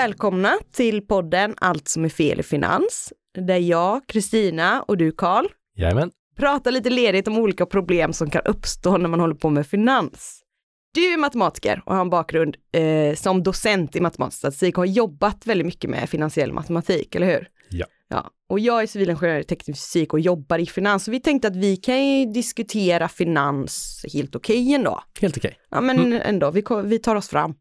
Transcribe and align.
Välkomna 0.00 0.58
till 0.72 1.06
podden 1.06 1.54
Allt 1.56 1.88
som 1.88 2.04
är 2.04 2.08
fel 2.08 2.40
i 2.40 2.42
finans. 2.42 3.12
Där 3.34 3.56
jag, 3.56 4.06
Kristina 4.06 4.82
och 4.82 4.96
du 4.96 5.12
Karl 5.12 5.46
Jajamän. 5.76 6.10
pratar 6.36 6.70
lite 6.70 6.90
ledigt 6.90 7.28
om 7.28 7.38
olika 7.38 7.66
problem 7.66 8.12
som 8.12 8.30
kan 8.30 8.42
uppstå 8.44 8.96
när 8.96 9.08
man 9.08 9.20
håller 9.20 9.34
på 9.34 9.50
med 9.50 9.66
finans. 9.66 10.42
Du 10.94 11.12
är 11.12 11.18
matematiker 11.18 11.82
och 11.86 11.94
har 11.94 12.00
en 12.00 12.10
bakgrund 12.10 12.56
eh, 12.72 13.14
som 13.14 13.42
docent 13.42 13.96
i 13.96 14.00
matematisk 14.00 14.38
statistik 14.38 14.78
och 14.78 14.82
har 14.82 14.92
jobbat 14.92 15.46
väldigt 15.46 15.66
mycket 15.66 15.90
med 15.90 16.08
finansiell 16.08 16.52
matematik, 16.52 17.14
eller 17.14 17.26
hur? 17.26 17.48
Ja. 17.70 17.86
ja. 18.08 18.30
Och 18.48 18.60
jag 18.60 18.82
är 18.82 18.86
civilingenjör 18.86 19.40
i 19.40 19.44
teknisk 19.44 19.80
fysik 19.80 20.12
och 20.12 20.20
jobbar 20.20 20.58
i 20.58 20.66
finans, 20.66 21.04
så 21.04 21.10
vi 21.10 21.20
tänkte 21.20 21.48
att 21.48 21.56
vi 21.56 21.76
kan 21.76 22.06
ju 22.06 22.32
diskutera 22.32 23.08
finans 23.08 24.04
helt 24.12 24.36
okej 24.36 24.74
ändå. 24.74 25.02
Helt 25.20 25.36
okej. 25.36 25.56
Ja 25.70 25.80
men 25.80 26.12
ändå, 26.12 26.50
vi, 26.50 26.64
vi 26.84 26.98
tar 26.98 27.16
oss 27.16 27.28
fram. 27.28 27.54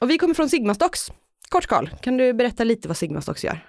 Och 0.00 0.10
vi 0.10 0.18
kommer 0.18 0.34
från 0.34 0.48
Sigmastocks. 0.48 1.10
Kort 1.48 1.66
Karl, 1.66 1.88
kan 2.02 2.16
du 2.16 2.32
berätta 2.32 2.64
lite 2.64 2.88
vad 2.88 2.96
Sigmastocks 2.96 3.44
gör? 3.44 3.66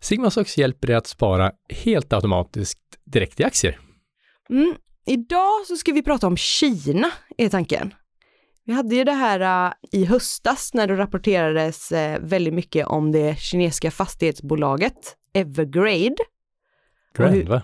Sigmasox 0.00 0.58
hjälper 0.58 0.86
dig 0.86 0.96
att 0.96 1.06
spara 1.06 1.52
helt 1.68 2.12
automatiskt 2.12 2.78
direkt 3.04 3.40
i 3.40 3.44
aktier. 3.44 3.78
Mm. 4.50 4.74
Idag 5.06 5.66
så 5.66 5.76
ska 5.76 5.92
vi 5.92 6.02
prata 6.02 6.26
om 6.26 6.36
Kina, 6.36 7.10
är 7.38 7.48
tanken. 7.48 7.94
Vi 8.64 8.72
hade 8.72 8.94
ju 8.94 9.04
det 9.04 9.12
här 9.12 9.66
äh, 9.66 9.72
i 9.92 10.04
höstas 10.04 10.74
när 10.74 10.86
det 10.86 10.96
rapporterades 10.96 11.92
äh, 11.92 12.20
väldigt 12.20 12.54
mycket 12.54 12.86
om 12.86 13.12
det 13.12 13.38
kinesiska 13.40 13.90
fastighetsbolaget 13.90 15.16
Evergrande. 15.34 16.16
Och 17.18 17.24
hur- 17.24 17.42
Grand, 17.42 17.48
va? 17.48 17.62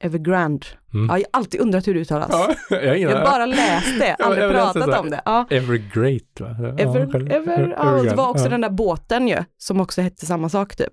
Evergrande. 0.00 0.66
Mm. 0.94 1.06
Ja, 1.06 1.18
jag 1.18 1.26
har 1.32 1.38
alltid 1.38 1.60
undrat 1.60 1.88
hur 1.88 1.94
det 1.94 2.00
uttalas. 2.00 2.28
Ja, 2.30 2.54
jag 2.70 2.98
Jag 2.98 3.16
har 3.16 3.24
bara 3.24 3.46
läst 3.46 3.98
det, 3.98 4.14
aldrig 4.14 4.50
pratat 4.50 5.00
om 5.00 5.10
det. 5.10 5.20
Ja. 5.24 5.46
Evergreat, 5.50 6.40
va? 6.40 6.56
Ja, 6.60 6.68
Ever, 6.68 7.32
ever, 7.32 7.74
ja, 7.78 8.02
det 8.02 8.14
var 8.14 8.28
också 8.28 8.48
den 8.48 8.60
där 8.60 8.70
båten 8.70 9.28
ju, 9.28 9.44
som 9.58 9.80
också 9.80 10.00
hette 10.02 10.26
samma 10.26 10.48
sak 10.48 10.76
typ. 10.76 10.92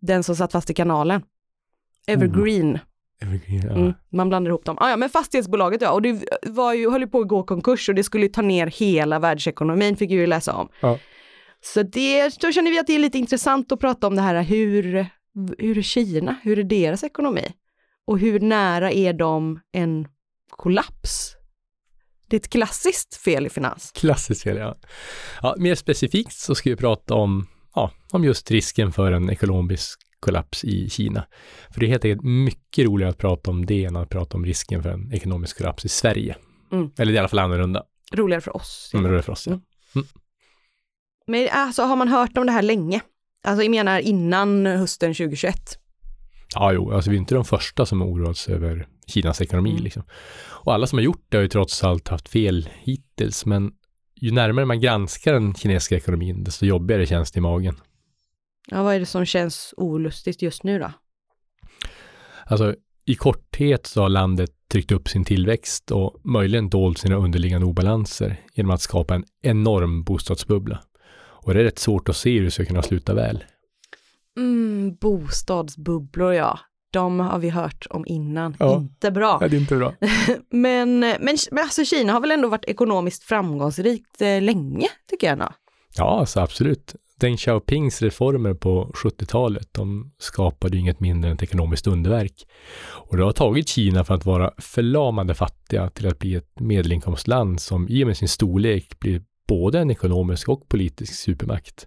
Den 0.00 0.22
som 0.22 0.36
satt 0.36 0.52
fast 0.52 0.70
i 0.70 0.74
kanalen. 0.74 1.22
Evergreen. 2.06 2.78
Evergreen, 3.22 3.62
ja. 3.62 3.72
Mm, 3.72 3.92
man 4.12 4.28
blandar 4.28 4.50
ihop 4.50 4.64
dem. 4.64 4.78
Ah, 4.80 4.90
ja, 4.90 4.96
men 4.96 5.08
fastighetsbolaget 5.08 5.80
ja, 5.80 5.90
och 5.90 6.02
det 6.02 6.24
var 6.42 6.74
ju, 6.74 6.90
höll 6.90 7.00
ju 7.00 7.06
på 7.06 7.20
att 7.20 7.28
gå 7.28 7.42
konkurs 7.42 7.88
och 7.88 7.94
det 7.94 8.04
skulle 8.04 8.26
ju 8.26 8.32
ta 8.32 8.42
ner 8.42 8.66
hela 8.66 9.18
världsekonomin, 9.18 9.96
fick 9.96 10.10
ju 10.10 10.26
läsa 10.26 10.52
om. 10.52 10.68
Så 11.60 11.82
det, 11.82 12.40
då 12.40 12.52
känner 12.52 12.70
vi 12.70 12.78
att 12.78 12.86
det 12.86 12.94
är 12.94 12.98
lite 12.98 13.18
intressant 13.18 13.72
att 13.72 13.80
prata 13.80 14.06
om 14.06 14.16
det 14.16 14.22
här, 14.22 14.42
hur, 14.42 15.06
hur 15.58 15.78
är 15.78 15.82
Kina, 15.82 16.36
hur 16.42 16.58
är 16.58 16.64
deras 16.64 17.04
ekonomi? 17.04 17.52
Och 18.06 18.18
hur 18.18 18.40
nära 18.40 18.92
är 18.92 19.12
de 19.12 19.60
en 19.72 20.08
kollaps? 20.50 21.36
Det 22.28 22.36
är 22.36 22.40
ett 22.40 22.50
klassiskt 22.50 23.16
fel 23.16 23.46
i 23.46 23.50
finans. 23.50 23.92
Klassiskt 23.94 24.42
fel, 24.42 24.56
ja. 24.56 24.76
ja. 25.42 25.54
Mer 25.58 25.74
specifikt 25.74 26.32
så 26.32 26.54
ska 26.54 26.70
vi 26.70 26.76
prata 26.76 27.14
om, 27.14 27.46
ja, 27.74 27.90
om 28.12 28.24
just 28.24 28.50
risken 28.50 28.92
för 28.92 29.12
en 29.12 29.30
ekonomisk 29.30 30.00
kollaps 30.20 30.64
i 30.64 30.90
Kina. 30.90 31.26
För 31.70 31.80
det 31.80 31.86
är 31.86 31.88
helt 31.88 32.04
enkelt 32.04 32.22
mycket 32.24 32.86
roligare 32.86 33.10
att 33.10 33.18
prata 33.18 33.50
om 33.50 33.66
det 33.66 33.84
än 33.84 33.96
att 33.96 34.08
prata 34.08 34.36
om 34.36 34.44
risken 34.44 34.82
för 34.82 34.90
en 34.90 35.12
ekonomisk 35.12 35.58
kollaps 35.58 35.84
i 35.84 35.88
Sverige. 35.88 36.36
Mm. 36.72 36.90
Eller 36.98 37.12
i 37.12 37.18
alla 37.18 37.28
fall 37.28 37.38
annorlunda. 37.38 37.84
Roligare 38.12 38.40
för 38.40 38.56
oss. 38.56 38.90
Mm, 38.94 39.12
det 39.12 39.18
är 39.18 39.22
för 39.22 39.32
oss, 39.32 39.46
ja. 39.46 39.60
Mm. 39.94 40.06
Men 41.26 41.48
alltså 41.52 41.82
har 41.82 41.96
man 41.96 42.08
hört 42.08 42.38
om 42.38 42.46
det 42.46 42.52
här 42.52 42.62
länge? 42.62 43.00
Alltså 43.44 43.62
jag 43.62 43.70
menar 43.70 43.98
innan 43.98 44.66
hösten 44.66 45.14
2021. 45.14 45.78
Ja, 46.54 46.72
jo, 46.72 46.92
alltså 46.92 47.10
vi 47.10 47.16
är 47.16 47.20
inte 47.20 47.34
de 47.34 47.44
första 47.44 47.86
som 47.86 48.00
har 48.00 48.08
oroat 48.08 48.36
sig 48.36 48.54
över 48.54 48.88
Kinas 49.06 49.40
ekonomi 49.40 49.70
Mm. 49.70 49.84
liksom. 49.84 50.02
Och 50.48 50.74
alla 50.74 50.86
som 50.86 50.98
har 50.98 51.04
gjort 51.04 51.26
det 51.28 51.36
har 51.36 51.42
ju 51.42 51.48
trots 51.48 51.84
allt 51.84 52.08
haft 52.08 52.28
fel 52.28 52.68
hittills, 52.78 53.46
men 53.46 53.72
ju 54.20 54.30
närmare 54.32 54.64
man 54.64 54.80
granskar 54.80 55.32
den 55.32 55.54
kinesiska 55.54 55.96
ekonomin, 55.96 56.44
desto 56.44 56.66
jobbigare 56.66 57.06
känns 57.06 57.32
det 57.32 57.38
i 57.38 57.40
magen. 57.40 57.76
Ja, 58.68 58.82
vad 58.82 58.94
är 58.94 59.00
det 59.00 59.06
som 59.06 59.24
känns 59.24 59.74
olustigt 59.76 60.42
just 60.42 60.62
nu 60.62 60.78
då? 60.78 60.92
Alltså 62.46 62.74
i 63.04 63.14
korthet 63.14 63.86
så 63.86 64.02
har 64.02 64.08
landet 64.08 64.50
tryckt 64.70 64.92
upp 64.92 65.08
sin 65.08 65.24
tillväxt 65.24 65.90
och 65.90 66.20
möjligen 66.24 66.70
dolt 66.70 66.98
sina 66.98 67.16
underliggande 67.16 67.66
obalanser 67.66 68.40
genom 68.54 68.70
att 68.70 68.80
skapa 68.80 69.14
en 69.14 69.24
enorm 69.42 70.04
bostadsbubbla. 70.04 70.80
Och 71.16 71.54
det 71.54 71.60
är 71.60 71.64
rätt 71.64 71.78
svårt 71.78 72.08
att 72.08 72.16
se 72.16 72.38
hur 72.38 72.44
det 72.44 72.50
ska 72.50 72.64
kunna 72.64 72.82
sluta 72.82 73.14
väl. 73.14 73.44
Mm, 74.36 74.96
bostadsbubblor 75.00 76.34
ja. 76.34 76.58
De 76.92 77.20
har 77.20 77.38
vi 77.38 77.50
hört 77.50 77.86
om 77.90 78.04
innan. 78.06 78.56
Ja. 78.58 78.76
Inte 78.76 79.10
bra. 79.10 79.38
det 79.38 79.44
är 79.46 79.54
inte 79.54 79.76
bra. 79.76 79.94
Men, 80.50 80.98
men, 80.98 81.36
men 81.50 81.62
alltså 81.62 81.84
Kina 81.84 82.12
har 82.12 82.20
väl 82.20 82.30
ändå 82.30 82.48
varit 82.48 82.64
ekonomiskt 82.64 83.24
framgångsrikt 83.24 84.22
eh, 84.22 84.42
länge, 84.42 84.88
tycker 85.10 85.26
jag. 85.26 85.38
Då. 85.38 85.48
Ja, 85.96 86.20
alltså 86.20 86.40
absolut. 86.40 86.94
Deng 87.20 87.36
Xiaopings 87.36 88.02
reformer 88.02 88.54
på 88.54 88.90
70-talet, 88.94 89.68
de 89.72 90.12
skapade 90.18 90.76
ju 90.76 90.80
inget 90.80 91.00
mindre 91.00 91.30
än 91.30 91.36
ett 91.36 91.42
ekonomiskt 91.42 91.86
underverk. 91.86 92.46
Och 92.86 93.16
det 93.16 93.24
har 93.24 93.32
tagit 93.32 93.68
Kina 93.68 94.04
från 94.04 94.16
att 94.16 94.26
vara 94.26 94.52
förlamande 94.58 95.34
fattiga 95.34 95.90
till 95.90 96.08
att 96.08 96.18
bli 96.18 96.34
ett 96.34 96.60
medelinkomstland 96.60 97.60
som 97.60 97.88
i 97.88 98.04
och 98.04 98.06
med 98.06 98.16
sin 98.16 98.28
storlek 98.28 98.98
blir 98.98 99.22
både 99.48 99.78
en 99.78 99.90
ekonomisk 99.90 100.48
och 100.48 100.68
politisk 100.68 101.14
supermakt. 101.14 101.86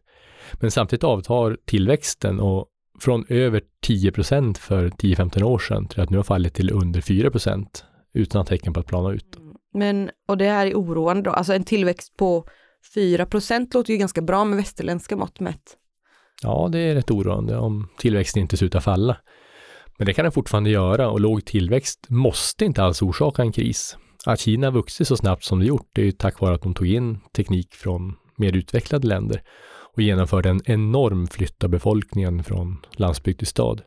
Men 0.53 0.71
samtidigt 0.71 1.03
avtar 1.03 1.57
tillväxten 1.65 2.39
och 2.39 2.67
från 2.99 3.25
över 3.29 3.61
10 3.81 4.11
procent 4.11 4.57
för 4.57 4.89
10-15 4.89 5.43
år 5.43 5.59
sedan 5.59 5.87
till 5.87 6.01
att 6.01 6.09
nu 6.09 6.17
har 6.17 6.23
fallit 6.23 6.53
till 6.53 6.71
under 6.71 7.01
4 7.01 7.31
procent 7.31 7.85
utan 8.13 8.45
tecken 8.45 8.73
på 8.73 8.79
att 8.79 8.85
plana 8.85 9.11
ut. 9.11 9.37
Men, 9.73 10.09
och 10.27 10.37
det 10.37 10.49
här 10.49 10.67
är 10.67 10.73
oroande 10.73 11.21
då. 11.21 11.31
Alltså 11.31 11.53
en 11.53 11.63
tillväxt 11.63 12.17
på 12.17 12.45
4% 12.95 13.73
låter 13.73 13.93
ju 13.93 13.97
ganska 13.97 14.21
bra 14.21 14.45
med 14.45 14.57
västerländska 14.57 15.15
mått 15.15 15.39
mätt. 15.39 15.77
Ja, 16.41 16.69
det 16.71 16.79
är 16.79 16.95
rätt 16.95 17.11
oroande 17.11 17.57
om 17.57 17.87
tillväxten 17.97 18.41
inte 18.41 18.57
slutar 18.57 18.79
falla. 18.79 19.17
Men 19.97 20.05
det 20.05 20.13
kan 20.13 20.23
den 20.23 20.31
fortfarande 20.31 20.69
göra 20.69 21.09
och 21.09 21.19
låg 21.19 21.45
tillväxt 21.45 22.05
måste 22.09 22.65
inte 22.65 22.83
alls 22.83 23.01
orsaka 23.01 23.41
en 23.41 23.51
kris. 23.51 23.97
Att 24.25 24.39
Kina 24.39 24.71
vuxit 24.71 25.07
så 25.07 25.17
snabbt 25.17 25.43
som 25.43 25.59
det 25.59 25.65
gjort 25.65 25.89
det 25.93 26.01
är 26.01 26.05
ju 26.05 26.11
tack 26.11 26.39
vare 26.39 26.55
att 26.55 26.61
de 26.61 26.73
tog 26.73 26.87
in 26.87 27.19
teknik 27.35 27.73
från 27.73 28.15
mer 28.37 28.55
utvecklade 28.55 29.07
länder 29.07 29.41
och 29.93 30.01
genomförde 30.01 30.49
en 30.49 30.61
enorm 30.65 31.27
flytt 31.27 31.63
av 31.63 31.69
befolkningen 31.69 32.43
från 32.43 32.77
landsbygd 32.91 33.37
till 33.37 33.47
stad. 33.47 33.81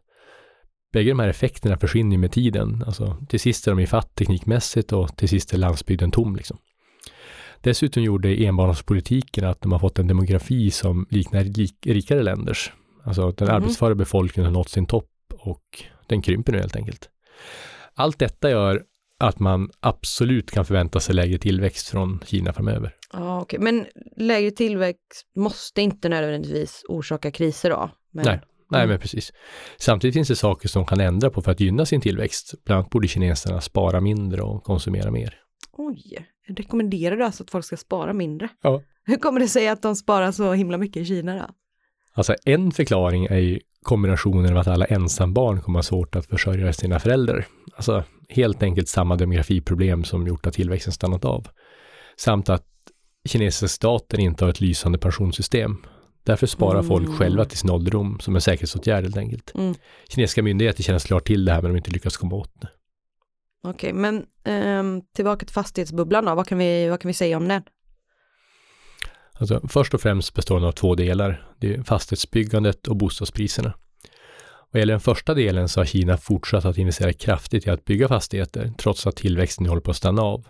Bägge 0.93 1.11
de 1.11 1.19
här 1.19 1.29
effekterna 1.29 1.77
försvinner 1.77 2.19
med 2.19 2.33
tiden. 2.33 2.83
Alltså, 2.87 3.17
till 3.29 3.41
sist 3.41 3.67
är 3.67 3.71
de 3.73 3.81
ifatt 3.81 4.15
teknikmässigt 4.15 4.93
och 4.93 5.17
till 5.17 5.29
sist 5.29 5.53
är 5.53 5.59
landsbygden 5.59 6.11
tom. 6.11 6.37
Liksom. 6.37 6.59
Dessutom 7.61 8.03
gjorde 8.03 8.45
enbarnspolitiken 8.47 9.45
att 9.45 9.61
de 9.61 9.73
har 9.73 9.79
fått 9.79 9.99
en 9.99 10.07
demografi 10.07 10.71
som 10.71 11.07
liknar 11.11 11.45
lik, 11.45 11.77
rikare 11.87 12.23
länders. 12.23 12.73
Alltså 13.05 13.31
den 13.31 13.49
Mhm. 13.49 13.57
arbetsföra 13.57 13.95
befolkningen 13.95 14.47
har 14.47 14.59
nått 14.59 14.69
sin 14.69 14.87
topp 14.87 15.11
och 15.39 15.63
den 16.07 16.23
krymper 16.23 16.53
nu 16.53 16.59
helt 16.59 16.77
enkelt. 16.77 17.09
Allt 17.95 18.19
detta 18.19 18.51
gör 18.51 18.83
att 19.23 19.39
man 19.39 19.71
absolut 19.81 20.51
kan 20.51 20.65
förvänta 20.65 21.01
sig 21.01 21.15
lägre 21.15 21.39
tillväxt 21.39 21.89
från 21.89 22.21
Kina 22.27 22.53
framöver. 22.53 22.95
Ja, 23.13 23.41
okej. 23.41 23.59
Men 23.59 23.87
lägre 24.17 24.51
tillväxt 24.51 25.27
måste 25.37 25.83
inte 25.83 26.09
nödvändigtvis 26.09 26.83
orsaka 26.89 27.31
kriser 27.31 27.71
då? 27.71 27.91
Men, 28.13 28.25
Nej. 28.25 28.41
Nej, 28.71 28.79
Mm. 28.81 28.89
men 28.91 28.99
precis. 29.01 29.33
Samtidigt 29.79 30.15
finns 30.15 30.29
det 30.29 30.37
saker 30.37 30.69
som 30.69 30.87
kan 30.87 31.01
ändra 31.01 31.31
på 31.31 31.43
för 31.43 31.53
att 31.53 31.61
gynna 31.61 31.87
sin 31.87 32.01
tillväxt. 32.01 32.55
Bland 32.65 32.79
annat 32.79 32.91
borde 32.91 33.09
kineserna 33.09 33.61
spara 33.61 34.01
mindre 34.01 34.43
och 34.43 34.65
konsumera 34.65 35.11
mer. 35.11 35.35
Oj, 35.73 36.27
rekommenderar 36.49 37.17
du 37.17 37.25
alltså 37.25 37.43
att 37.43 37.51
folk 37.51 37.65
ska 37.65 37.77
spara 37.77 38.13
mindre? 38.13 38.49
Ja. 38.63 38.83
Hur 39.05 39.17
kommer 39.17 39.41
det 39.41 39.49
sig 39.49 39.69
att 39.69 39.83
de 39.83 39.97
sparar 39.97 40.33
så 40.33 40.53
himla 40.53 40.79
mycket 40.79 41.03
i 41.03 41.05
Kina 41.05 41.37
då? 41.37 41.47
Alltså 42.15 42.35
en 42.45 42.73
förklaring 42.73 43.25
är 43.27 43.39
ju 43.39 43.61
kombinationen 43.83 44.53
av 44.53 44.59
att 44.59 44.67
alla 44.67 44.85
ensambarn 44.85 45.61
kommer 45.61 45.79
ha 45.79 45.83
svårt 45.83 46.17
att 46.17 46.27
försörja 46.27 46.73
sina 46.73 46.99
föräldrar. 46.99 47.47
Alltså 47.77 48.05
helt 48.29 48.63
enkelt 48.63 48.89
samma 48.89 49.17
demografiproblem 49.17 50.05
som 50.05 50.27
gjort 50.27 50.47
att 50.47 50.55
tillväxten 50.55 50.93
stannat 50.93 51.25
av. 51.25 51.49
Samt 52.17 52.49
att 52.49 52.67
kinesiska 53.29 53.69
staten 53.69 54.21
inte 54.21 54.45
har 54.45 54.51
ett 54.51 54.61
lysande 54.61 54.99
pensionssystem. 54.99 55.77
Därför 56.25 56.47
sparar 56.47 56.79
Mm. 56.79 56.87
folk 56.89 57.19
själva 57.19 57.45
till 57.45 57.59
sin 57.59 57.71
ålderdom 57.71 58.21
som 58.21 58.35
en 58.35 58.41
säkerhetsåtgärd 58.41 59.05
helt 59.05 59.17
enkelt. 59.17 59.53
Mm. 59.55 59.75
Kinesiska 60.09 60.43
myndigheter 60.43 60.83
känner 60.83 60.99
klart 60.99 61.27
till 61.27 61.45
det 61.45 61.53
här 61.53 61.63
men 61.63 61.71
de 61.71 61.77
inte 61.77 61.91
lyckats 61.91 62.17
komma 62.17 62.37
åt 62.37 62.61
det. 62.61 62.69
Okej, 63.65 63.93
men 63.93 64.25
ehm, 64.45 65.03
tillbaka 65.15 65.47
till 65.47 65.55
fastighetsbubblan 65.55 66.25
då, 66.25 66.35
vad 66.35 66.47
kan, 66.47 66.59
vi, 66.59 66.89
vad 66.89 67.01
kan 67.01 67.09
vi 67.09 67.13
säga 67.15 67.37
om 67.37 67.49
den? 67.49 67.63
Alltså, 69.33 69.61
först 69.69 69.95
och 69.95 70.01
främst 70.01 70.35
består 70.35 70.57
den 70.57 70.69
av 70.69 70.73
två 70.73 70.95
delar. 70.95 71.49
Det 71.61 71.75
är 71.75 71.83
fastighetsbyggandet 71.83 72.89
och 72.89 72.97
bostadspriserna. 72.97 73.75
Vad 74.73 74.81
gäller 74.81 74.93
den 74.93 75.01
första 75.01 75.35
delen 75.35 75.69
så 75.69 75.81
har 75.81 75.85
Kina 75.85 76.17
fortsatt 76.17 76.65
att 76.65 76.79
investera 76.79 77.13
kraftigt 77.13 77.67
i 77.67 77.71
att 77.71 77.85
bygga 77.85 78.09
fastigheter 78.09 78.73
trots 78.79 79.07
att 79.07 79.17
tillväxten 79.17 79.67
håller 79.67 79.83
på 79.83 79.91
att 79.91 79.97
stanna 79.97 80.23
av. 80.23 80.47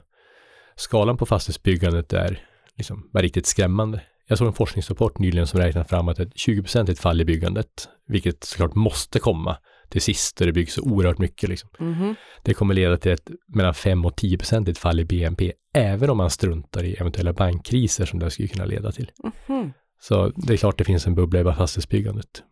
Skalan 0.77 1.17
på 1.17 1.27
fastighetsbyggandet 1.27 2.13
är 2.13 2.41
liksom 2.77 3.11
bara 3.13 3.23
riktigt 3.23 3.47
skrämmande. 3.47 4.01
Jag 4.29 4.39
såg 4.39 4.47
en 4.47 4.53
forskningsrapport 4.53 5.19
nyligen 5.19 5.47
som 5.47 5.61
räknat 5.61 5.89
fram 5.89 6.09
att 6.09 6.19
ett 6.19 6.35
20% 6.35 7.01
fall 7.01 7.21
i 7.21 7.25
byggandet, 7.25 7.89
vilket 8.07 8.45
såklart 8.45 8.75
måste 8.75 9.19
komma 9.19 9.57
till 9.89 10.03
sist 10.03 10.37
där 10.37 10.47
det 10.47 10.53
byggs 10.53 10.75
så 10.75 10.83
oerhört 10.83 11.19
mycket. 11.19 11.49
Liksom. 11.49 11.71
Mhm. 11.79 12.15
Det 12.43 12.55
kommer 12.55 12.75
leda 12.75 12.97
till 12.97 13.13
ett 13.13 13.31
mellan 13.47 13.75
5 13.75 14.05
och 14.05 14.17
10 14.17 14.39
procentigt 14.39 14.79
fall 14.79 15.01
i 15.01 15.05
BNP, 15.05 15.53
även 15.75 16.11
om 16.11 16.17
man 16.17 16.31
struntar 16.31 16.85
i 16.85 16.95
eventuella 16.95 17.33
bankkriser 17.33 18.05
som 18.05 18.19
det 18.19 18.31
skulle 18.31 18.49
kunna 18.49 18.65
leda 18.65 18.93
till. 18.93 19.11
Mhm. 19.49 19.73
Så 20.01 20.33
det 20.37 20.53
är 20.53 20.57
klart 20.57 20.79
det 20.79 20.85
finns 20.85 21.07
en 21.07 21.15
bubbla 21.15 21.41
i 21.41 21.45
fastighetsbyggandet. 21.45 22.43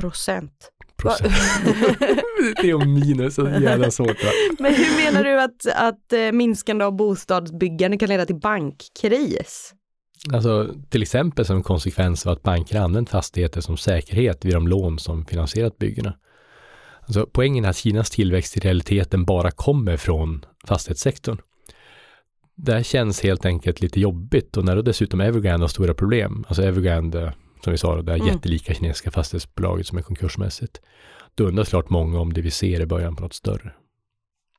Procent. 0.00 0.52
Procent. 0.96 1.32
det 2.62 2.70
är 2.70 2.74
och 2.74 2.86
minus, 2.86 3.34
så 3.34 3.48
jävla 3.48 3.90
svårt. 3.90 4.24
Va? 4.24 4.30
Men 4.58 4.74
hur 4.74 5.04
menar 5.04 5.24
du 5.24 5.40
att, 5.40 5.66
att 5.76 6.12
eh, 6.12 6.32
minskande 6.32 6.84
av 6.84 6.96
bostadsbyggande 6.96 7.98
kan 7.98 8.08
leda 8.08 8.26
till 8.26 8.40
bankkris? 8.40 9.74
Alltså 10.32 10.74
till 10.90 11.02
exempel 11.02 11.44
som 11.44 11.56
en 11.56 11.62
konsekvens 11.62 12.26
av 12.26 12.32
att 12.32 12.42
banker 12.42 12.80
använt 12.80 13.10
fastigheter 13.10 13.60
som 13.60 13.76
säkerhet 13.76 14.44
vid 14.44 14.54
de 14.54 14.68
lån 14.68 14.98
som 14.98 15.26
finansierat 15.26 15.78
byggena. 15.78 16.14
Alltså 17.00 17.26
poängen 17.32 17.64
är 17.64 17.68
att 17.68 17.76
Kinas 17.76 18.10
tillväxt 18.10 18.56
i 18.56 18.60
realiteten 18.60 19.24
bara 19.24 19.50
kommer 19.50 19.96
från 19.96 20.44
fastighetssektorn. 20.66 21.38
Det 22.56 22.72
här 22.72 22.82
känns 22.82 23.22
helt 23.22 23.44
enkelt 23.44 23.80
lite 23.80 24.00
jobbigt 24.00 24.56
och 24.56 24.64
när 24.64 24.76
då 24.76 24.82
dessutom 24.82 25.20
Evergrande 25.20 25.64
har 25.64 25.68
stora 25.68 25.94
problem, 25.94 26.44
alltså 26.48 26.62
Evergrande, 26.62 27.34
som 27.64 27.70
vi 27.70 27.78
sa, 27.78 28.02
det 28.02 28.12
här 28.12 28.18
Mm. 28.18 28.34
jättelika 28.34 28.74
kinesiska 28.74 29.10
fastighetsbolaget 29.10 29.86
som 29.86 29.98
är 29.98 30.02
konkursmässigt, 30.02 30.80
då 31.34 31.44
undrar 31.44 31.64
klart 31.64 31.90
många 31.90 32.20
om 32.20 32.32
det 32.32 32.40
vi 32.40 32.50
ser 32.50 32.80
i 32.80 32.86
början 32.86 33.16
på 33.16 33.22
något 33.22 33.34
större. 33.34 33.72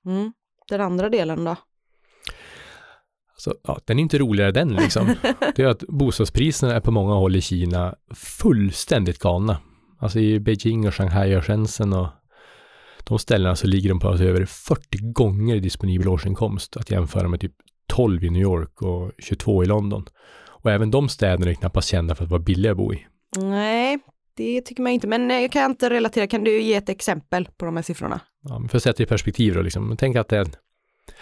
Mm. 0.05 0.33
Den 0.69 0.81
andra 0.81 1.09
delen 1.09 1.43
då? 1.43 1.55
Så, 3.37 3.55
ja, 3.63 3.79
den 3.85 3.99
är 3.99 4.01
inte 4.01 4.17
roligare 4.17 4.51
den 4.51 4.69
liksom. 4.73 5.15
Det 5.55 5.63
är 5.63 5.67
att 5.67 5.83
bostadspriserna 5.87 6.75
är 6.75 6.79
på 6.79 6.91
många 6.91 7.13
håll 7.13 7.35
i 7.35 7.41
Kina 7.41 7.95
fullständigt 8.15 9.19
galna. 9.19 9.57
Alltså 9.99 10.19
i 10.19 10.39
Beijing 10.39 10.87
och 10.87 10.95
Shanghai 10.95 11.35
och 11.35 11.45
Shenzhen 11.45 11.93
och 11.93 12.07
de 13.03 13.19
ställena 13.19 13.55
så 13.55 13.67
ligger 13.67 13.89
de 13.89 13.99
på 13.99 14.07
alltså 14.07 14.25
över 14.25 14.45
40 14.45 14.97
gånger 15.11 15.59
disponibel 15.59 16.07
årsinkomst 16.07 16.77
att 16.77 16.91
jämföra 16.91 17.27
med 17.27 17.39
typ 17.39 17.53
12 17.87 18.23
i 18.23 18.29
New 18.29 18.41
York 18.41 18.81
och 18.81 19.11
22 19.19 19.63
i 19.63 19.65
London. 19.65 20.05
Och 20.61 20.71
även 20.71 20.91
de 20.91 21.09
städerna 21.09 21.51
är 21.51 21.55
knappast 21.55 21.87
kända 21.89 22.15
för 22.15 22.23
att 22.23 22.29
vara 22.29 22.41
billiga 22.41 22.71
att 22.71 22.77
bo 22.77 22.93
i. 22.93 23.05
Nej, 23.37 23.99
det 24.33 24.61
tycker 24.61 24.83
man 24.83 24.91
inte, 24.91 25.07
men 25.07 25.31
eh, 25.31 25.37
jag 25.41 25.51
kan 25.51 25.71
inte 25.71 25.89
relatera. 25.89 26.27
Kan 26.27 26.43
du 26.43 26.61
ge 26.61 26.73
ett 26.75 26.89
exempel 26.89 27.45
på 27.57 27.65
de 27.65 27.75
här 27.75 27.83
siffrorna? 27.83 28.19
Ja, 28.41 28.63
för 28.69 28.77
att 28.77 28.83
sätta 28.83 29.03
i 29.03 29.05
perspektiv 29.05 29.53
då, 29.53 29.61
liksom, 29.61 29.95
tänk 29.97 30.15
att 30.15 30.27
det 30.27 30.37
är, 30.37 30.45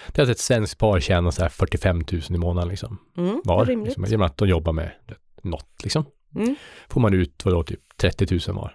det 0.07 0.21
är 0.21 0.23
att 0.23 0.29
ett 0.29 0.39
svenskt 0.39 0.77
par 0.77 0.99
tjänar 0.99 1.31
så 1.31 1.41
här 1.41 1.49
45 1.49 1.97
000 2.11 2.21
i 2.29 2.37
månaden 2.37 2.69
liksom, 2.69 2.97
Mm, 3.17 3.41
var. 3.43 3.65
rimligt. 3.65 3.97
Liksom, 3.97 4.21
att 4.21 4.37
de 4.37 4.47
jobbar 4.49 4.73
med 4.73 4.91
något 5.41 5.83
liksom. 5.83 6.05
Mm. 6.35 6.55
får 6.89 7.01
man 7.01 7.13
ut 7.13 7.45
vadå, 7.45 7.63
typ 7.63 7.79
30 7.97 8.39
000 8.47 8.55
var 8.57 8.73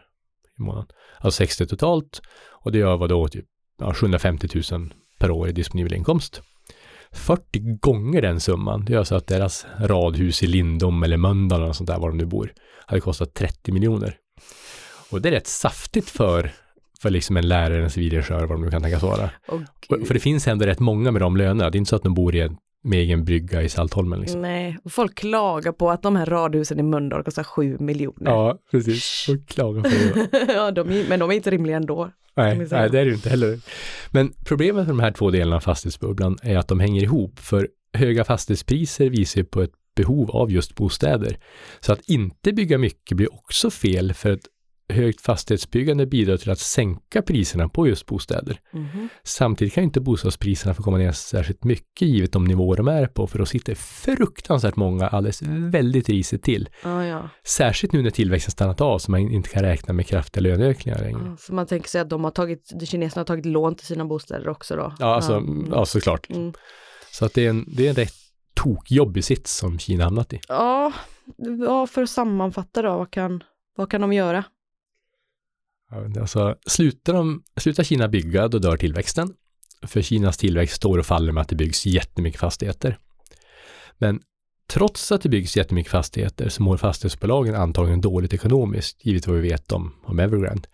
i 0.58 0.62
månaden. 0.62 0.86
Alltså 1.18 1.38
60 1.38 1.66
totalt 1.66 2.20
och 2.50 2.72
det 2.72 2.78
gör 2.78 2.96
vadå, 2.96 3.28
typ 3.28 3.44
ja, 3.78 3.94
750 3.94 4.48
000 4.72 4.94
per 5.18 5.30
år 5.30 5.48
i 5.48 5.52
disponibel 5.52 5.94
inkomst. 5.94 6.42
40 7.12 7.58
gånger 7.80 8.22
den 8.22 8.40
summan, 8.40 8.84
det 8.84 8.92
gör 8.92 9.04
så 9.04 9.14
att 9.14 9.26
deras 9.26 9.66
radhus 9.80 10.42
i 10.42 10.46
Lindom 10.46 11.02
eller 11.02 11.16
Mölndal 11.16 11.62
eller 11.62 11.72
sånt 11.72 11.86
där, 11.88 11.98
var 11.98 12.08
de 12.08 12.18
nu 12.18 12.24
bor, 12.26 12.52
hade 12.86 13.00
kostat 13.00 13.34
30 13.34 13.72
miljoner. 13.72 14.16
Och 15.10 15.22
det 15.22 15.28
är 15.28 15.32
rätt 15.32 15.46
saftigt 15.46 16.10
för, 16.10 16.50
för 17.02 17.10
liksom 17.10 17.36
en 17.36 17.48
lärare, 17.48 17.84
en 17.84 17.90
civilingenjör, 17.90 18.40
vad 18.40 18.50
de 18.50 18.64
nu 18.64 18.70
kan 18.70 18.82
tänkas 18.82 19.02
vara. 19.02 19.30
Och, 19.48 19.60
Och- 20.00 20.06
För 20.06 20.14
det 20.14 20.20
finns 20.20 20.48
ändå 20.48 20.66
rätt 20.66 20.80
många 20.80 21.10
med 21.10 21.22
de 21.22 21.36
lönerna. 21.36 21.70
Det 21.70 21.76
är 21.76 21.78
inte 21.78 21.88
så 21.88 21.96
att 21.96 22.02
de 22.02 22.14
bor 22.14 22.34
i 22.34 22.40
en, 22.40 22.56
med 22.82 22.98
egen 22.98 23.24
brygga 23.24 23.62
i 23.62 23.68
Saltholmen. 23.68 24.20
Liksom. 24.20 24.42
Nej, 24.42 24.78
och 24.84 24.92
folk 24.92 25.14
klagar 25.14 25.72
på 25.72 25.90
att 25.90 26.02
de 26.02 26.16
här 26.16 26.26
radhusen 26.26 26.80
i 26.80 26.82
Mölndal 26.82 27.24
kostar 27.24 27.44
7 27.44 27.78
miljoner. 27.78 28.30
Ja, 28.30 28.58
precis. 28.70 29.26
Och 29.28 29.48
klagar 29.48 29.82
på 29.82 29.88
det. 29.88 30.28
ja, 30.54 30.70
de 30.70 30.90
är, 30.90 31.08
men 31.08 31.20
de 31.20 31.30
är 31.30 31.34
inte 31.34 31.50
rimliga 31.50 31.76
ändå. 31.76 32.10
Nej, 32.34 32.56
nej, 32.58 32.90
det 32.90 33.00
är 33.00 33.04
det 33.04 33.12
inte 33.12 33.30
heller. 33.30 33.58
Men 34.10 34.32
problemet 34.44 34.86
med 34.86 34.96
de 34.96 35.00
här 35.00 35.10
två 35.10 35.30
delarna 35.30 35.56
av 35.56 35.60
fastighetsbubblan 35.60 36.38
är 36.42 36.58
att 36.58 36.68
de 36.68 36.80
hänger 36.80 37.02
ihop, 37.02 37.38
för 37.38 37.68
höga 37.92 38.24
fastighetspriser 38.24 39.10
visar 39.10 39.40
ju 39.40 39.44
på 39.44 39.62
ett 39.62 39.72
behov 39.96 40.30
av 40.30 40.50
just 40.50 40.74
bostäder. 40.74 41.38
Så 41.80 41.92
att 41.92 42.00
inte 42.08 42.52
bygga 42.52 42.78
mycket 42.78 43.16
blir 43.16 43.34
också 43.34 43.70
fel, 43.70 44.14
för 44.14 44.30
ett 44.30 44.46
högt 44.88 45.20
fastighetsbyggande 45.20 46.06
bidrar 46.06 46.36
till 46.36 46.50
att 46.50 46.58
sänka 46.58 47.22
priserna 47.22 47.68
på 47.68 47.88
just 47.88 48.06
bostäder. 48.06 48.60
Mhm. 48.72 49.08
Samtidigt 49.24 49.74
kan 49.74 49.84
inte 49.84 50.00
bostadspriserna 50.00 50.74
få 50.74 50.82
komma 50.82 50.98
ner 50.98 51.12
särskilt 51.12 51.64
mycket 51.64 52.08
givet 52.08 52.32
de 52.32 52.44
nivåer 52.44 52.76
de 52.76 52.88
är 52.88 53.06
på, 53.06 53.26
för 53.26 53.38
då 53.38 53.46
sitter 53.46 53.74
fruktansvärt 53.74 54.76
många 54.76 55.08
alldeles 55.08 55.42
väldigt 55.72 56.08
risigt 56.08 56.42
till. 56.42 56.68
Ja, 56.84 57.04
ja. 57.06 57.28
Särskilt 57.46 57.92
nu 57.92 58.02
när 58.02 58.10
tillväxten 58.10 58.50
stannat 58.52 58.80
av, 58.80 58.98
så 58.98 59.10
man 59.10 59.20
inte 59.20 59.48
kan 59.48 59.62
räkna 59.62 59.94
med 59.94 60.06
kraftiga 60.06 60.42
löneökningar 60.42 60.98
längre. 60.98 61.20
Ja, 61.26 61.36
Så 61.36 61.54
man 61.54 61.66
tänker 61.66 61.88
sig 61.88 62.00
att 62.00 62.10
de 62.10 62.24
har 62.24 62.30
tagit, 62.30 62.70
de 62.80 62.86
kineserna 62.86 63.20
har 63.20 63.24
tagit 63.24 63.46
lån 63.46 63.74
till 63.74 63.86
sina 63.86 64.04
bostäder 64.04 64.48
också 64.48 64.76
då? 64.76 64.94
Ja, 64.98 65.14
alltså, 65.14 65.32
Mm. 65.36 65.68
ja 65.72 65.84
såklart. 65.84 66.30
Mm. 66.30 66.52
Så 67.12 67.24
att 67.24 67.34
det 67.34 67.46
är 67.46 67.50
en, 67.50 67.64
det 67.76 67.86
är 67.86 67.88
en 67.90 67.96
rätt 67.96 68.14
tokjobbig 68.54 69.24
sits 69.24 69.56
som 69.56 69.78
Kina 69.78 70.04
hamnat 70.04 70.32
i. 70.32 70.40
Ja, 70.48 70.92
ja, 71.66 71.86
för 71.86 72.02
att 72.02 72.10
sammanfatta 72.10 72.82
då, 72.82 72.96
vad 72.98 73.10
kan, 73.10 73.42
vad 73.76 73.90
kan 73.90 74.00
de 74.00 74.12
göra? 74.12 74.44
Alltså, 76.20 76.56
slutar, 76.66 77.12
de, 77.12 77.42
slutar 77.60 77.82
Kina 77.82 78.08
bygga, 78.08 78.48
då 78.48 78.58
dör 78.58 78.76
tillväxten. 78.76 79.34
För 79.86 80.02
Kinas 80.02 80.36
tillväxt 80.36 80.76
står 80.76 80.98
och 80.98 81.06
faller 81.06 81.32
med 81.32 81.40
att 81.40 81.48
det 81.48 81.56
byggs 81.56 81.86
jättemycket 81.86 82.40
fastigheter. 82.40 82.98
Men 83.98 84.20
trots 84.68 85.12
att 85.12 85.22
det 85.22 85.28
byggs 85.28 85.56
jättemycket 85.56 85.92
fastigheter 85.92 86.48
så 86.48 86.62
mår 86.62 86.76
fastighetsbolagen 86.76 87.54
antagligen 87.54 88.00
dåligt 88.00 88.34
ekonomiskt, 88.34 89.06
givet 89.06 89.26
vad 89.26 89.36
vi 89.36 89.48
vet 89.48 89.72
om, 89.72 89.94
om 90.04 90.18
Evergrande. 90.18 90.68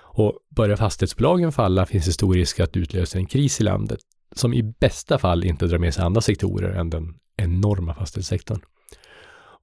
Och 0.00 0.38
börjar 0.56 0.76
fastighetsbolagen 0.76 1.52
falla 1.52 1.86
finns 1.86 2.04
det 2.04 2.12
stor 2.12 2.34
risk 2.34 2.60
att 2.60 2.76
utlösa 2.76 3.18
en 3.18 3.26
kris 3.26 3.60
i 3.60 3.64
landet, 3.64 4.00
som 4.34 4.54
i 4.54 4.62
bästa 4.62 5.18
fall 5.18 5.44
inte 5.44 5.66
drar 5.66 5.78
med 5.78 5.94
sig 5.94 6.04
andra 6.04 6.20
sektorer 6.20 6.74
än 6.74 6.90
den 6.90 7.14
enorma 7.36 7.94
fastighetssektorn. 7.94 8.60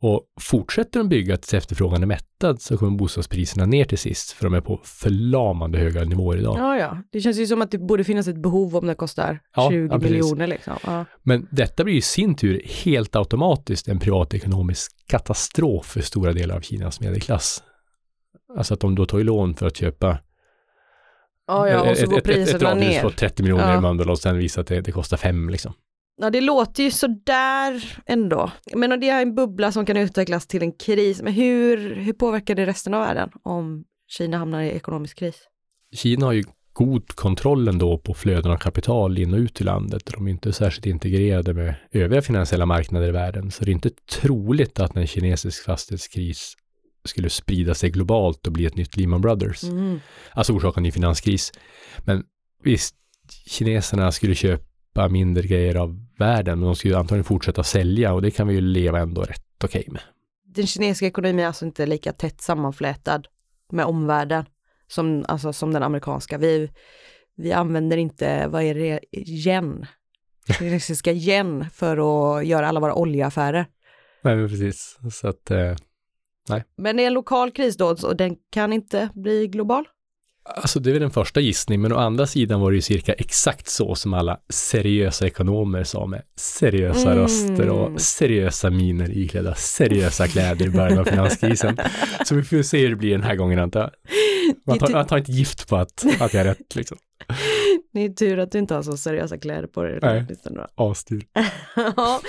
Och 0.01 0.21
fortsätter 0.41 0.99
de 0.99 1.09
bygga 1.09 1.37
tills 1.37 1.53
efterfrågan 1.53 2.03
är 2.03 2.07
mättad 2.07 2.61
så 2.61 2.77
kommer 2.77 2.97
bostadspriserna 2.97 3.65
ner 3.65 3.85
till 3.85 3.97
sist, 3.97 4.31
för 4.31 4.45
de 4.45 4.53
är 4.53 4.61
på 4.61 4.81
förlamande 4.83 5.77
höga 5.77 6.03
nivåer 6.03 6.37
idag. 6.37 6.57
Ja, 6.57 6.77
ja, 6.77 6.97
det 7.11 7.21
känns 7.21 7.37
ju 7.37 7.47
som 7.47 7.61
att 7.61 7.71
det 7.71 7.77
borde 7.77 8.03
finnas 8.03 8.27
ett 8.27 8.37
behov 8.41 8.75
om 8.75 8.87
det 8.87 8.95
kostar 8.95 9.39
Ja, 9.55 9.69
20 9.71 9.87
ja, 9.91 9.97
miljoner 9.97 10.47
liksom. 10.47 10.73
Ja. 10.83 11.05
Men 11.23 11.47
detta 11.51 11.83
blir 11.83 11.95
i 11.95 12.01
sin 12.01 12.35
tur 12.35 12.61
helt 12.83 13.15
automatiskt 13.15 13.87
en 13.87 13.99
privatekonomisk 13.99 14.91
katastrof 15.07 15.85
för 15.85 16.01
stora 16.01 16.33
delar 16.33 16.55
av 16.55 16.61
Kinas 16.61 16.99
medelklass. 16.99 17.63
Alltså 18.57 18.73
att 18.73 18.79
de 18.79 18.95
då 18.95 19.05
tar 19.05 19.17
ju 19.17 19.23
lån 19.23 19.55
för 19.55 19.67
att 19.67 19.77
köpa 19.77 20.17
Ja, 21.47 21.69
ja, 21.69 21.91
och 21.91 21.97
så 21.97 22.03
ett, 22.03 22.09
går 22.09 22.17
ett, 22.17 22.27
ett, 22.27 22.55
ett 22.55 22.61
radhus 22.61 23.01
på 23.01 23.09
30 23.09 23.43
miljoner 23.43 23.71
Ja. 23.71 23.77
i 23.77 23.81
Mölndal 23.81 24.09
och 24.09 24.19
sen 24.19 24.37
visar 24.37 24.61
att 24.61 24.67
det, 24.67 24.81
det 24.81 24.91
kostar 24.91 25.17
fem 25.17 25.49
liksom. 25.49 25.73
Ja, 26.17 26.29
det 26.29 26.41
låter 26.41 26.83
ju 26.83 26.91
sådär 26.91 27.97
ändå. 28.05 28.51
Men 28.75 28.99
det 28.99 29.09
är 29.09 29.21
en 29.21 29.35
bubbla 29.35 29.71
som 29.71 29.85
kan 29.85 29.97
utvecklas 29.97 30.47
till 30.47 30.61
en 30.61 30.71
kris. 30.71 31.21
Men 31.21 31.33
hur, 31.33 31.95
hur 31.95 32.13
påverkar 32.13 32.55
det 32.55 32.65
resten 32.65 32.93
av 32.93 33.01
världen 33.01 33.29
om 33.43 33.83
Kina 34.07 34.37
hamnar 34.37 34.61
i 34.61 34.69
ekonomisk 34.69 35.17
kris? 35.17 35.35
Kina 35.95 36.25
har 36.25 36.33
ju 36.33 36.43
god 36.73 37.07
kontroll 37.15 37.67
ändå 37.67 37.97
på 37.97 38.13
flöden 38.13 38.51
av 38.51 38.57
kapital 38.57 39.17
in 39.17 39.33
och 39.33 39.39
ut 39.39 39.61
i 39.61 39.63
landet. 39.63 40.05
De 40.05 40.27
är 40.27 40.31
inte 40.31 40.53
särskilt 40.53 40.85
integrerade 40.85 41.53
med 41.53 41.75
övriga 41.91 42.21
finansiella 42.21 42.65
marknader 42.65 43.07
i 43.07 43.11
världen, 43.11 43.51
så 43.51 43.65
det 43.65 43.71
är 43.71 43.73
inte 43.73 43.89
troligt 43.89 44.79
att 44.79 44.95
en 44.95 45.07
kinesisk 45.07 45.63
fastighetskris 45.63 46.55
skulle 47.05 47.29
sprida 47.29 47.73
sig 47.73 47.89
globalt 47.89 48.47
och 48.47 48.53
bli 48.53 48.65
ett 48.65 48.75
nytt 48.75 48.97
Lehman 48.97 49.21
Brothers. 49.21 49.63
Mm. 49.63 49.99
Alltså 50.31 50.53
orsaka 50.53 50.79
en 50.79 50.83
ny 50.83 50.91
finanskris. 50.91 51.51
Men 51.99 52.23
visst, 52.63 52.95
kineserna 53.45 54.11
skulle 54.11 54.35
köpa 54.35 55.09
mindre 55.09 55.47
grejer 55.47 55.75
av 55.75 56.04
världen, 56.17 56.59
men 56.59 56.65
de 56.65 56.75
skulle 56.75 56.97
antagligen 56.97 57.23
fortsätta 57.23 57.63
sälja 57.63 58.13
och 58.13 58.21
det 58.21 58.31
kan 58.31 58.47
vi 58.47 58.53
ju 58.53 58.61
leva 58.61 58.99
ändå 58.99 59.21
rätt 59.21 59.63
okej 59.63 59.87
med. 59.91 60.01
Den 60.45 60.67
kinesiska 60.67 61.05
ekonomin 61.07 61.39
är 61.39 61.47
alltså 61.47 61.65
inte 61.65 61.85
lika 61.85 62.13
tätt 62.13 62.41
sammanflätad 62.41 63.27
med 63.71 63.85
omvärlden 63.85 64.45
som, 64.87 65.25
alltså, 65.27 65.53
som 65.53 65.73
den 65.73 65.83
amerikanska. 65.83 66.37
Vi, 66.37 66.69
vi 67.35 67.53
använder 67.53 67.97
inte, 67.97 68.47
vad 68.47 68.63
är 68.63 68.75
det, 68.75 68.99
yen, 69.29 69.85
kinesiska 70.59 71.11
yen 71.11 71.69
för 71.69 71.97
att 72.37 72.45
göra 72.45 72.67
alla 72.67 72.79
våra 72.79 72.95
oljeaffärer. 72.95 73.65
Nej, 74.21 74.35
men 74.35 74.49
precis. 74.49 74.99
Så 75.11 75.27
att, 75.27 75.51
eh, 75.51 75.75
Men 76.77 76.97
det 76.97 77.03
är 77.03 77.07
en 77.07 77.13
lokal 77.13 77.51
kris 77.51 77.77
då, 77.77 77.95
och 78.03 78.15
den 78.15 78.35
kan 78.49 78.73
inte 78.73 79.09
bli 79.13 79.47
global. 79.47 79.85
Alltså 80.47 80.79
det 80.79 80.89
är 80.89 80.91
väl 80.91 81.01
den 81.01 81.11
första 81.11 81.39
gissningen, 81.39 81.81
men 81.81 81.91
å 81.93 81.97
andra 81.97 82.27
sidan 82.27 82.59
var 82.61 82.71
det 82.71 82.75
ju 82.75 82.81
cirka 82.81 83.13
exakt 83.13 83.67
så 83.67 83.95
som 83.95 84.13
alla 84.13 84.37
seriösa 84.49 85.27
ekonomer 85.27 85.83
sa 85.83 86.05
med 86.05 86.21
seriösa 86.35 87.11
Mm. 87.11 87.17
röster 87.23 87.69
och 87.69 88.01
seriösa 88.01 88.69
miner 88.69 89.17
iklädda 89.17 89.55
seriösa 89.55 90.27
kläder 90.27 90.65
i 90.65 90.69
början 90.69 90.99
av 90.99 91.05
finanskrisen. 91.05 91.77
Så 92.25 92.35
vi 92.35 92.43
får 92.43 92.61
se 92.61 92.77
hur 92.81 92.89
det 92.89 92.95
blir 92.95 93.11
den 93.11 93.23
här 93.23 93.35
gången 93.35 93.59
antar 93.59 93.79
jag. 93.79 93.91
Man 94.65 94.79
tar, 94.79 94.89
man 94.89 95.07
tar 95.07 95.17
inte 95.17 95.31
gift 95.31 95.67
på 95.69 95.75
att, 95.75 96.05
att 96.19 96.33
jag 96.33 96.39
har 96.39 96.45
rätt 96.45 96.75
liksom. 96.75 96.97
Det 97.93 97.99
är 97.99 98.09
tur 98.09 98.39
att 98.39 98.51
du 98.51 98.59
inte 98.59 98.73
har 98.73 98.81
så 98.83 98.97
seriösa 98.97 99.37
kläder 99.37 99.67
på 99.67 99.83
dig. 99.83 99.99
Nej. 100.01 100.25
Avstyr. 100.75 101.23
ja, 101.95 102.21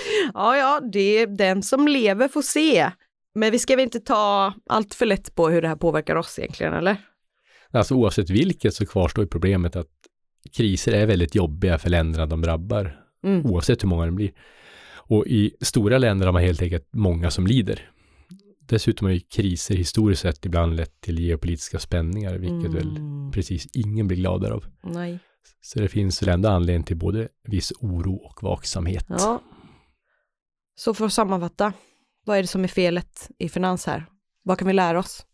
ja, 0.57 0.81
det 0.93 1.19
är 1.19 1.27
den 1.27 1.63
som 1.63 1.89
lever 1.89 2.29
får 2.29 2.43
se. 2.43 2.91
Men 3.35 3.51
vi 3.53 3.59
ska 3.59 3.77
väl 3.77 3.83
inte 3.83 4.01
ta 4.01 4.55
allt 4.71 4.95
för 4.95 5.07
lätt 5.07 5.35
på 5.35 5.49
hur 5.49 5.63
det 5.63 5.69
här 5.69 5.77
påverkar 5.77 6.17
oss 6.17 6.39
egentligen, 6.39 6.75
eller? 6.75 6.97
Alltså 7.79 7.95
oavsett 7.95 8.31
vilket 8.31 8.75
så 8.75 8.87
kvarstår 8.87 9.25
ju 9.25 9.29
problemet 9.29 9.77
att 9.77 9.89
kriser 10.57 10.93
är 10.93 11.07
väldigt 11.07 11.35
jobbiga 11.35 11.79
för 11.79 11.91
länderna 11.91 12.27
de 12.27 12.43
drabbar, 12.43 13.01
Mm. 13.25 13.47
oavsett 13.47 13.83
hur 13.83 13.89
många 13.89 14.05
det 14.07 14.13
blir. 14.13 14.31
Och 15.09 15.27
i 15.27 15.57
stora 15.61 15.99
länder 15.99 16.27
har 16.27 16.33
man 16.33 16.43
helt 16.43 16.63
enkelt 16.63 16.89
många 16.93 17.31
som 17.31 17.47
lider. 17.47 17.91
Dessutom 18.61 19.07
har 19.07 19.13
ju 19.13 19.21
kriser 19.21 19.75
historiskt 19.75 20.23
sett 20.23 20.47
ibland 20.47 20.77
lett 20.77 21.01
till 21.01 21.19
geopolitiska 21.19 21.79
spänningar, 21.79 22.35
vilket 22.39 22.71
väl 22.75 22.97
Mm. 22.97 23.31
precis 23.33 23.67
ingen 23.77 24.09
blir 24.09 24.17
gladare 24.19 24.55
av. 24.55 24.65
Nej. 24.83 25.19
Så 25.61 25.79
det 25.81 25.89
finns 25.89 26.23
väl 26.23 26.29
ändå 26.29 26.49
anledning 26.49 26.85
till 26.85 26.97
både 26.97 27.29
viss 27.49 27.73
oro 27.81 28.15
och 28.15 28.43
vaksamhet. 28.43 29.05
Ja. 29.09 29.43
Så 30.79 30.95
för 30.95 31.07
att 31.07 31.13
sammanfatta, 31.13 31.73
vad 32.25 32.39
är 32.39 32.43
det 32.43 32.49
som 32.49 32.65
är 32.65 32.69
felet 32.69 33.31
i 33.39 33.49
finans 33.49 33.87
här? 33.87 34.07
Vad 34.43 34.59
kan 34.59 34.69
vi 34.69 34.75
lära 34.75 34.99
oss? 34.99 35.27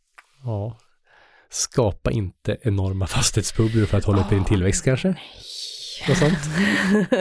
Ja. 0.45 0.79
Skapa 1.52 2.11
inte 2.11 2.56
enorma 2.62 3.06
fastighetsbubblor 3.06 3.85
för 3.87 3.99
att 3.99 4.04
hålla 4.04 4.21
uppe 4.21 4.35
din 4.35 4.44
tillväxt 4.44 4.85
kanske? 4.85 5.09
Något 6.09 6.18
sånt. 6.18 6.38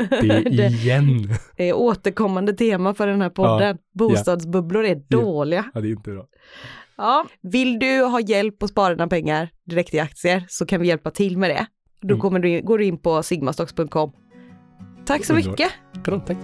Det 0.10 0.18
är 0.18 0.50
det 0.58 0.68
igen. 0.68 1.34
är 1.58 1.74
återkommande 1.74 2.54
tema 2.54 2.94
för 2.94 3.08
den 3.08 3.22
här 3.22 3.30
podden. 3.30 3.78
Bostadsbubblor 3.94 4.86
är 4.86 4.96
dåliga. 5.10 5.66
Ja, 5.74 5.82
det 5.82 5.88
är 5.88 5.92
inte 5.92 6.12
bra. 6.12 6.26
Ja. 6.98 7.26
Vill 7.42 7.80
du 7.80 8.02
ha 8.04 8.20
hjälp 8.20 8.64
att 8.64 8.70
spara 8.70 8.90
dina 8.96 9.08
pengar 9.08 9.50
direkt 9.66 9.94
i 9.94 10.00
aktier 10.00 10.46
så 10.50 10.66
kan 10.66 10.82
vi 10.82 10.88
hjälpa 10.88 11.12
till 11.12 11.38
med 11.38 11.50
det. 11.50 11.66
Då 12.02 12.08
Mm. 12.08 12.20
kommer 12.20 12.40
du 12.40 12.50
in, 12.50 12.66
går 12.66 12.78
du 12.78 12.86
in 12.86 12.98
på 12.98 13.24
sigmastocks.com. 13.24 14.12
Tack 15.06 15.26
så 15.26 15.34
mycket! 15.34 15.72
Kanon, 16.06 16.26
tack. 16.26 16.38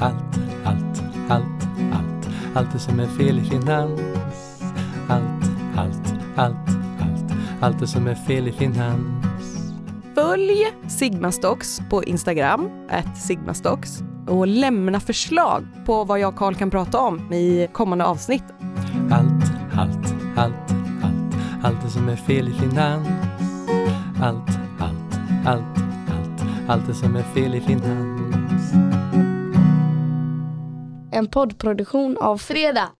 Allt, 0.00 0.38
allt, 0.64 1.02
allt, 1.28 1.62
allt, 1.92 2.28
allt 2.54 2.72
det 2.72 2.78
som 2.78 3.00
är 3.00 3.06
fel 3.06 3.38
i 3.38 3.42
finans. 3.42 4.00
Allt, 5.08 5.44
allt, 5.76 6.14
allt, 6.36 6.75
allt, 7.60 7.78
det 7.78 7.86
som 7.86 8.06
är 8.06 8.14
fel 8.14 8.48
i 8.48 8.52
finans. 8.52 9.26
Följ 10.14 10.72
Sigmastocks 10.88 11.80
på 11.90 12.04
Instagram, 12.04 12.70
at 12.88 13.18
Sigmastocks 13.18 14.02
och 14.28 14.46
lämna 14.46 15.00
förslag 15.00 15.66
på 15.86 16.04
vad 16.04 16.18
jag 16.18 16.28
och 16.28 16.38
Carl 16.38 16.54
kan 16.54 16.70
prata 16.70 16.98
om 16.98 17.32
i 17.32 17.68
kommande 17.72 18.04
avsnitt. 18.04 18.44
Allt, 19.10 19.44
allt, 19.76 20.14
allt, 20.36 20.70
allt, 21.02 21.36
allt 21.62 21.82
det 21.82 21.90
som 21.90 22.08
är 22.08 22.16
fel 22.16 22.48
i 22.48 22.52
finans. 22.52 23.08
Allt, 24.22 24.50
allt, 24.80 25.20
allt, 25.46 25.62
allt, 26.08 26.42
allt 26.68 26.86
det 26.86 26.94
som 26.94 27.16
är 27.16 27.22
fel 27.22 27.54
i 27.54 27.60
finans. 27.60 28.72
En 31.12 31.26
poddproduktion 31.26 32.16
av 32.20 32.38
Fredag. 32.38 32.88